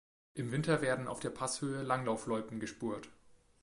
[0.33, 3.09] Im Winter werden auf der Passhöhe Langlaufloipen gespurt.